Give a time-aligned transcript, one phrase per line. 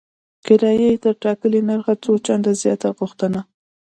[0.45, 3.41] کرایه یې تر ټاکلي نرخ څو چنده زیاته وغوښته.